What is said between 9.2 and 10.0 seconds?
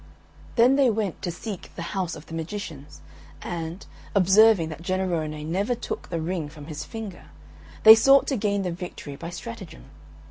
stratagem.